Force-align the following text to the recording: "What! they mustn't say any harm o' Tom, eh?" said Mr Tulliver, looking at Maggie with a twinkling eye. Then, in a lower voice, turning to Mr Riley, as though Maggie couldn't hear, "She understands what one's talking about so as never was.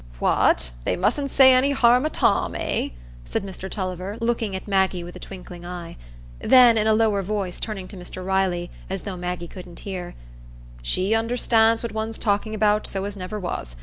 "What! 0.17 0.71
they 0.83 0.95
mustn't 0.95 1.29
say 1.29 1.53
any 1.53 1.69
harm 1.73 2.07
o' 2.07 2.09
Tom, 2.09 2.55
eh?" 2.55 2.89
said 3.23 3.43
Mr 3.43 3.69
Tulliver, 3.69 4.17
looking 4.19 4.55
at 4.55 4.67
Maggie 4.67 5.03
with 5.03 5.15
a 5.15 5.19
twinkling 5.19 5.63
eye. 5.63 5.95
Then, 6.39 6.75
in 6.75 6.87
a 6.87 6.95
lower 6.95 7.21
voice, 7.21 7.59
turning 7.59 7.87
to 7.89 7.97
Mr 7.97 8.25
Riley, 8.25 8.71
as 8.89 9.03
though 9.03 9.15
Maggie 9.15 9.47
couldn't 9.47 9.81
hear, 9.81 10.15
"She 10.81 11.13
understands 11.13 11.83
what 11.83 11.91
one's 11.91 12.17
talking 12.17 12.55
about 12.55 12.87
so 12.87 13.03
as 13.03 13.15
never 13.15 13.39
was. 13.39 13.75